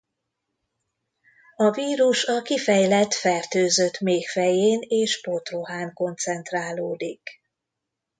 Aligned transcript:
A 1.55 1.71
vírus 1.71 2.23
a 2.25 2.41
kifejlett 2.41 3.13
fertőzött 3.13 3.99
méh 3.99 4.25
fején 4.27 4.79
és 4.81 5.21
potrohán 5.21 5.93
koncentrálódik. 5.93 7.29